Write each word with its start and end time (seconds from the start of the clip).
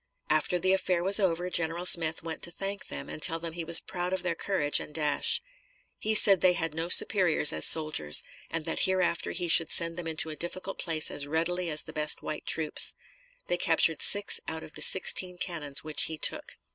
After 0.31 0.57
the 0.57 0.73
affair 0.73 1.03
was 1.03 1.19
over, 1.19 1.47
General 1.51 1.85
Smith 1.85 2.23
went 2.23 2.41
to 2.41 2.49
thank 2.49 2.87
them, 2.87 3.07
and 3.07 3.21
tell 3.21 3.37
them 3.37 3.53
he 3.53 3.63
was 3.63 3.79
proud 3.79 4.13
of 4.13 4.23
their 4.23 4.33
courage 4.33 4.79
and 4.79 4.91
dash. 4.95 5.43
He 5.99 6.15
said 6.15 6.41
they 6.41 6.53
had 6.53 6.73
no 6.73 6.89
superiors 6.89 7.53
as 7.53 7.67
soldiers, 7.67 8.23
and 8.49 8.65
that 8.65 8.79
hereafter 8.89 9.29
he 9.29 9.47
should 9.47 9.69
send 9.71 9.97
them 9.97 10.07
into 10.07 10.31
a 10.31 10.35
difficult 10.35 10.79
place 10.79 11.11
as 11.11 11.27
readily 11.27 11.69
as 11.69 11.83
the 11.83 11.93
best 11.93 12.23
white 12.23 12.47
troops. 12.47 12.95
They 13.45 13.57
captured 13.57 14.01
six 14.01 14.39
out 14.47 14.63
of 14.63 14.73
the 14.73 14.81
sixteen 14.81 15.37
cannons 15.37 15.83
which 15.83 16.05
he 16.05 16.17
took. 16.17 16.55